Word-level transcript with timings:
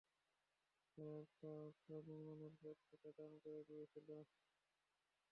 তারা 0.97 1.17
টাওয়ারটা 1.33 1.95
নির্মাণের 2.07 2.53
পর 2.61 2.75
সেটা 2.85 3.09
দান 3.17 3.31
করে 3.43 3.61
দিয়েছিল। 3.69 4.09